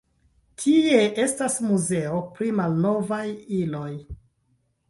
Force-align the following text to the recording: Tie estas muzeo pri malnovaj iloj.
Tie 0.61 1.01
estas 1.25 1.59
muzeo 1.67 2.23
pri 2.39 2.49
malnovaj 2.63 3.25
iloj. 3.59 3.91